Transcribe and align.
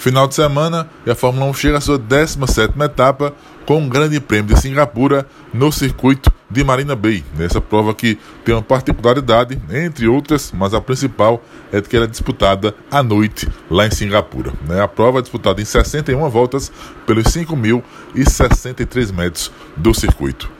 Final 0.00 0.26
de 0.26 0.34
semana 0.34 0.88
e 1.04 1.10
a 1.10 1.14
Fórmula 1.14 1.44
1 1.50 1.52
chega 1.52 1.76
à 1.76 1.80
sua 1.80 1.98
17 1.98 2.72
etapa 2.80 3.34
com 3.66 3.76
um 3.76 3.86
grande 3.86 4.18
prêmio 4.18 4.54
de 4.54 4.58
Singapura 4.58 5.26
no 5.52 5.70
circuito 5.70 6.32
de 6.50 6.64
Marina 6.64 6.96
Bay. 6.96 7.22
Nessa 7.36 7.60
prova 7.60 7.92
que 7.92 8.18
tem 8.42 8.54
uma 8.54 8.62
particularidade, 8.62 9.60
entre 9.70 10.08
outras, 10.08 10.52
mas 10.56 10.72
a 10.72 10.80
principal 10.80 11.44
é 11.70 11.82
que 11.82 11.94
ela 11.94 12.06
é 12.06 12.08
disputada 12.08 12.74
à 12.90 13.02
noite 13.02 13.46
lá 13.70 13.86
em 13.86 13.90
Singapura. 13.90 14.54
Né? 14.66 14.80
A 14.80 14.88
prova 14.88 15.18
é 15.18 15.20
disputada 15.20 15.60
em 15.60 15.66
61 15.66 16.30
voltas 16.30 16.72
pelos 17.06 17.24
5.063 17.24 19.12
metros 19.12 19.52
do 19.76 19.92
circuito. 19.92 20.50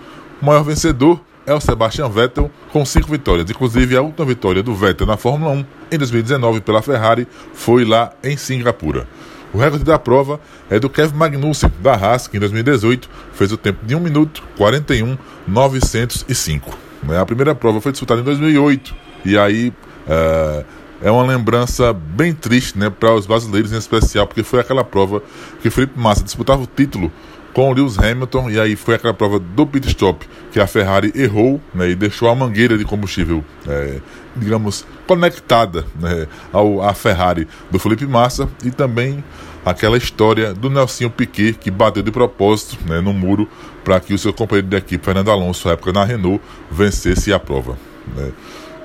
O 0.43 0.45
maior 0.45 0.65
vencedor 0.65 1.19
é 1.47 1.55
o 1.55 1.61
Sebastian 1.61 2.09
Vettel 2.09 2.51
com 2.73 2.85
cinco 2.85 3.11
vitórias. 3.11 3.51
Inclusive, 3.51 3.97
a 3.97 4.03
última 4.03 4.27
vitória 4.27 4.63
do 4.63 4.75
Vettel 4.75 5.07
na 5.07 5.17
Fórmula 5.17 5.53
1 5.53 5.65
em 5.93 5.99
2019 5.99 6.61
pela 6.61 6.83
Ferrari 6.83 7.27
foi 7.53 7.85
lá 7.85 8.13
em 8.23 8.37
Singapura. 8.37 9.07
O 9.53 9.59
recorde 9.59 9.85
da 9.85 9.99
prova 9.99 10.41
é 10.69 10.79
do 10.79 10.89
Kevin 10.89 11.17
Magnussen, 11.17 11.73
da 11.81 11.95
Haas, 11.95 12.29
que 12.29 12.37
em 12.37 12.41
2018 12.41 13.11
fez 13.33 13.51
o 13.51 13.57
tempo 13.57 13.85
de 13.85 13.97
1 13.97 14.01
minuto 14.01 14.43
41 14.57 15.19
905. 15.47 16.79
Né? 17.03 17.19
A 17.19 17.27
primeira 17.27 17.55
prova 17.55 17.81
foi 17.81 17.91
disputada 17.91 18.21
em 18.21 18.25
2008 18.25 18.95
e 19.25 19.37
aí 19.37 19.73
é, 20.07 20.65
é 21.03 21.11
uma 21.11 21.25
lembrança 21.25 21.93
bem 21.93 22.33
triste 22.33 22.79
né, 22.79 22.91
para 22.91 23.13
os 23.13 23.27
brasileiros 23.27 23.73
em 23.73 23.77
especial, 23.79 24.27
porque 24.27 24.43
foi 24.45 24.61
aquela 24.61 24.85
prova 24.85 25.23
que 25.61 25.69
Felipe 25.69 25.99
Massa 25.99 26.23
disputava 26.23 26.63
o 26.63 26.67
título 26.67 27.11
com 27.53 27.73
Lewis 27.73 27.99
Hamilton, 27.99 28.51
e 28.51 28.61
aí 28.61 28.77
foi 28.77 28.95
aquela 28.95 29.13
prova 29.13 29.39
do 29.39 29.67
pit 29.67 29.89
stop 29.89 30.27
que 30.53 30.61
a 30.61 30.67
Ferrari 30.67 31.13
errou 31.15 31.61
né, 31.75 31.91
e 31.91 31.95
deixou 31.95 32.29
a 32.29 32.35
mangueira 32.35 32.79
de 32.79 32.85
combustível, 32.85 33.45
é, 33.67 34.01
digamos, 34.37 34.87
conectada 35.07 35.85
né, 35.99 36.27
ao, 36.53 36.83
à 36.83 36.95
Ferrari 36.95 37.49
do 37.71 37.79
Felipe 37.79 38.07
Massa 38.07 38.49
e 38.65 38.71
também 38.71 39.25
aquela 39.65 39.99
história 39.99 40.55
do 40.55 40.71
Nelsinho 40.71 41.11
Piquet 41.11 41.55
que 41.55 41.71
bateu 41.71 42.03
de 42.03 42.11
propósito 42.11 42.79
né, 42.87 43.01
no 43.01 43.13
muro 43.13 43.49
para 43.85 43.99
que 44.01 44.15
o 44.15 44.19
seu 44.19 44.33
companheiro 44.33 44.69
de 44.69 44.77
equipe, 44.77 45.05
Fernando 45.05 45.31
Alonso, 45.31 45.67
na 45.67 45.75
época 45.75 45.93
na 45.93 46.05
Renault, 46.05 46.41
vencesse 46.71 47.33
a 47.33 47.39
prova. 47.39 47.77
Né. 48.17 48.33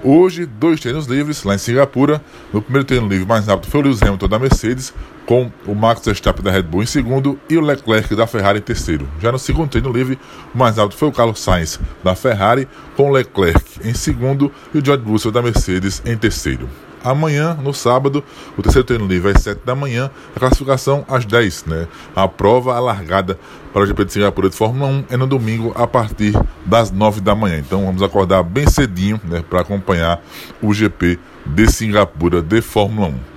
Hoje, 0.03 0.45
dois 0.45 0.79
treinos 0.79 1.07
livres 1.07 1.43
lá 1.43 1.55
em 1.55 1.57
Singapura. 1.57 2.21
No 2.53 2.61
primeiro 2.61 2.85
treino 2.85 3.07
livre 3.07 3.25
mais 3.25 3.47
rápido 3.47 3.71
foi 3.71 3.81
o 3.81 3.83
Lewis 3.85 4.03
Hamilton 4.03 4.27
da 4.27 4.37
Mercedes, 4.37 4.93
com 5.25 5.51
o 5.65 5.73
Max 5.73 6.05
Verstappen 6.05 6.43
da 6.43 6.51
Red 6.51 6.63
Bull 6.63 6.83
em 6.83 6.85
segundo 6.85 7.39
e 7.49 7.57
o 7.57 7.61
Leclerc 7.61 8.15
da 8.15 8.27
Ferrari 8.27 8.59
em 8.59 8.61
terceiro. 8.61 9.07
Já 9.19 9.31
no 9.31 9.39
segundo 9.39 9.69
treino 9.69 9.91
livre, 9.91 10.19
o 10.53 10.57
mais 10.57 10.77
rápido 10.77 10.97
foi 10.97 11.07
o 11.07 11.11
Carlos 11.11 11.39
Sainz 11.41 11.79
da 12.03 12.15
Ferrari, 12.15 12.67
com 12.95 13.09
o 13.09 13.13
Leclerc 13.13 13.79
em 13.83 13.93
segundo 13.93 14.51
e 14.73 14.77
o 14.77 14.85
George 14.85 15.03
Russell 15.05 15.31
da 15.31 15.41
Mercedes 15.41 16.01
em 16.05 16.17
terceiro. 16.17 16.69
Amanhã, 17.03 17.53
no 17.53 17.71
sábado, 17.71 18.23
o 18.57 18.63
terceiro 18.63 18.83
treino 18.83 19.05
livre 19.05 19.31
às 19.31 19.43
7 19.43 19.61
da 19.63 19.75
manhã, 19.75 20.09
a 20.35 20.39
classificação 20.39 21.05
às 21.07 21.23
10, 21.23 21.65
né? 21.65 21.87
A 22.15 22.27
prova 22.27 22.75
alargada 22.75 23.37
para 23.71 23.83
o 23.83 23.85
GP 23.85 24.05
de 24.05 24.13
Singapura 24.13 24.49
de 24.49 24.55
Fórmula 24.55 24.87
1 24.87 25.05
é 25.11 25.17
no 25.17 25.27
domingo 25.27 25.71
a 25.75 25.85
partir 25.85 26.33
das 26.65 26.89
9 26.89 27.21
da 27.21 27.35
manhã. 27.35 27.59
Então 27.59 27.85
vamos 27.85 28.01
acordar 28.01 28.41
bem 28.41 28.65
cedinho, 28.67 29.21
né, 29.23 29.43
para 29.47 29.61
acompanhar 29.61 30.19
o 30.63 30.73
GP 30.73 31.19
de 31.45 31.71
Singapura 31.71 32.41
de 32.41 32.59
Fórmula 32.59 33.09
1. 33.09 33.34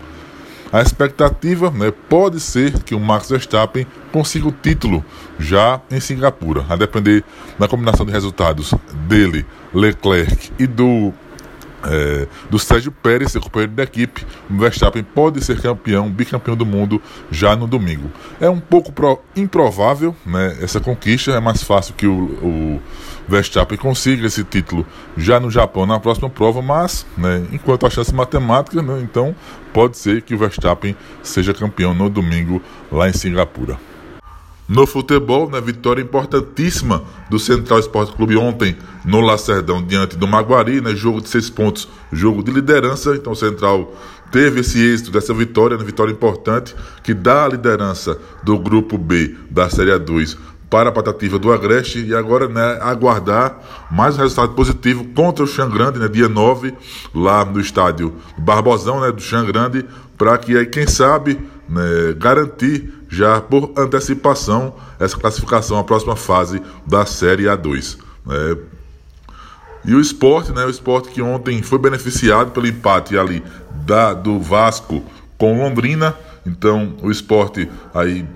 A 0.70 0.82
expectativa 0.82 1.70
né, 1.70 1.90
pode 2.08 2.40
ser 2.40 2.82
que 2.82 2.94
o 2.94 3.00
Max 3.00 3.30
Verstappen 3.30 3.86
consiga 4.12 4.48
o 4.48 4.52
título 4.52 5.04
já 5.38 5.80
em 5.90 5.98
Singapura, 5.98 6.64
a 6.68 6.76
depender 6.76 7.24
da 7.58 7.66
combinação 7.66 8.04
de 8.04 8.12
resultados 8.12 8.74
dele, 9.08 9.46
Leclerc 9.72 10.52
e 10.58 10.66
do 10.66 11.12
é, 11.84 12.26
do 12.50 12.58
Sérgio 12.58 12.90
Pérez, 12.90 13.32
seu 13.32 13.40
companheiro 13.40 13.72
da 13.72 13.82
equipe, 13.82 14.26
o 14.50 14.58
Verstappen 14.58 15.02
pode 15.02 15.44
ser 15.44 15.60
campeão, 15.60 16.10
bicampeão 16.10 16.56
do 16.56 16.66
mundo 16.66 17.00
já 17.30 17.54
no 17.54 17.66
domingo. 17.66 18.10
É 18.40 18.48
um 18.48 18.60
pouco 18.60 18.92
pro, 18.92 19.20
improvável 19.36 20.14
né, 20.24 20.58
essa 20.60 20.80
conquista, 20.80 21.32
é 21.32 21.40
mais 21.40 21.62
fácil 21.62 21.94
que 21.94 22.06
o, 22.06 22.24
o, 22.42 22.82
Verstappen 23.28 23.76
consiga 23.76 24.26
esse 24.26 24.42
título 24.42 24.86
já 25.14 25.38
no 25.38 25.50
Japão 25.50 25.84
na 25.84 26.00
próxima 26.00 26.30
prova, 26.30 26.62
mas 26.62 27.04
né, 27.16 27.44
enquanto 27.52 27.84
a 27.84 27.90
chance 27.90 28.14
matemática, 28.14 28.80
né, 28.80 29.00
então 29.02 29.34
pode 29.72 29.98
ser 29.98 30.22
que 30.22 30.34
o 30.34 30.38
Verstappen 30.38 30.96
seja 31.22 31.52
campeão 31.52 31.92
no 31.92 32.08
domingo 32.08 32.62
lá 32.90 33.08
em 33.08 33.12
Singapura. 33.12 33.78
No 34.68 34.86
futebol, 34.86 35.48
na 35.48 35.58
né, 35.58 35.66
vitória 35.66 36.02
importantíssima 36.02 37.02
do 37.30 37.38
Central 37.38 37.78
Esporte 37.78 38.12
Clube 38.12 38.36
ontem 38.36 38.76
no 39.02 39.22
Lacerdão 39.22 39.82
diante 39.82 40.14
do 40.14 40.28
Maguari, 40.28 40.82
né, 40.82 40.94
jogo 40.94 41.22
de 41.22 41.30
seis 41.30 41.48
pontos, 41.48 41.88
jogo 42.12 42.42
de 42.42 42.50
liderança. 42.50 43.14
Então 43.16 43.32
o 43.32 43.36
Central 43.36 43.96
teve 44.30 44.60
esse 44.60 44.78
êxito 44.78 45.10
dessa 45.10 45.32
vitória, 45.32 45.74
uma 45.74 45.84
vitória 45.84 46.12
importante 46.12 46.76
que 47.02 47.14
dá 47.14 47.46
a 47.46 47.48
liderança 47.48 48.18
do 48.42 48.58
grupo 48.58 48.98
B 48.98 49.34
da 49.50 49.70
Série 49.70 49.90
A2 49.90 50.36
para 50.68 50.90
a 50.90 50.92
patativa 50.92 51.38
do 51.38 51.50
Agreste 51.50 52.04
e 52.04 52.14
agora 52.14 52.46
né, 52.46 52.78
aguardar 52.82 53.58
mais 53.90 54.16
um 54.16 54.20
resultado 54.20 54.52
positivo 54.52 55.02
contra 55.14 55.44
o 55.44 55.46
Xangrande, 55.46 55.98
né, 55.98 56.08
dia 56.08 56.28
9, 56.28 56.74
lá 57.14 57.42
no 57.42 57.58
estádio 57.58 58.14
Barbosão 58.36 59.00
né, 59.00 59.10
do 59.10 59.22
Xangrande, 59.22 59.84
para 60.18 60.36
que 60.36 60.58
aí, 60.58 60.66
quem 60.66 60.86
sabe, 60.86 61.38
né, 61.68 62.14
garantir 62.18 62.92
já 63.08 63.40
por 63.40 63.72
antecipação 63.76 64.74
essa 64.98 65.16
classificação 65.16 65.78
à 65.78 65.84
próxima 65.84 66.16
fase 66.16 66.60
da 66.84 67.06
Série 67.06 67.44
A2. 67.44 67.96
Né. 68.26 68.56
E 69.84 69.94
o 69.94 70.00
esporte, 70.00 70.52
né, 70.52 70.64
o 70.66 70.70
esporte 70.70 71.08
que 71.08 71.22
ontem 71.22 71.62
foi 71.62 71.78
beneficiado 71.78 72.50
pelo 72.50 72.66
empate 72.66 73.16
ali 73.16 73.42
da, 73.86 74.12
do 74.12 74.40
Vasco 74.40 75.02
com 75.38 75.62
Londrina, 75.62 76.14
então 76.44 76.96
o 77.00 77.10
esporte 77.10 77.70
aí 77.94 78.26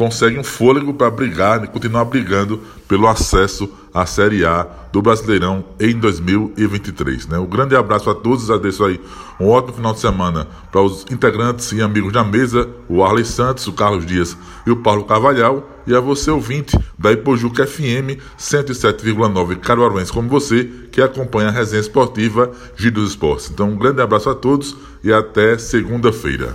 consegue 0.00 0.38
um 0.38 0.42
fôlego 0.42 0.94
para 0.94 1.10
brigar 1.10 1.62
e 1.62 1.66
continuar 1.66 2.06
brigando 2.06 2.58
pelo 2.88 3.06
acesso 3.06 3.70
à 3.92 4.06
Série 4.06 4.46
A 4.46 4.66
do 4.90 5.02
Brasileirão 5.02 5.62
em 5.78 5.94
2023. 5.94 7.26
Né? 7.26 7.38
Um 7.38 7.44
grande 7.44 7.76
abraço 7.76 8.08
a 8.08 8.14
todos, 8.14 8.50
agradeço 8.50 8.82
aí 8.82 8.98
um 9.38 9.48
ótimo 9.48 9.74
final 9.74 9.92
de 9.92 10.00
semana 10.00 10.48
para 10.72 10.80
os 10.80 11.04
integrantes 11.10 11.70
e 11.72 11.82
amigos 11.82 12.14
da 12.14 12.24
mesa, 12.24 12.66
o 12.88 13.04
Arley 13.04 13.26
Santos, 13.26 13.66
o 13.66 13.74
Carlos 13.74 14.06
Dias 14.06 14.34
e 14.66 14.70
o 14.70 14.76
Paulo 14.76 15.04
Carvalhal, 15.04 15.68
e 15.86 15.94
a 15.94 16.00
você 16.00 16.30
ouvinte 16.30 16.78
da 16.98 17.12
Ipojuca 17.12 17.66
FM 17.66 18.16
107,9 18.38 19.56
Caruaruense, 19.56 20.10
como 20.10 20.30
você, 20.30 20.64
que 20.90 21.02
acompanha 21.02 21.48
a 21.48 21.52
resenha 21.52 21.80
esportiva 21.80 22.50
Giro 22.74 22.94
dos 22.94 23.10
Esportes. 23.10 23.50
Então 23.50 23.68
um 23.68 23.76
grande 23.76 24.00
abraço 24.00 24.30
a 24.30 24.34
todos 24.34 24.74
e 25.04 25.12
até 25.12 25.58
segunda-feira. 25.58 26.54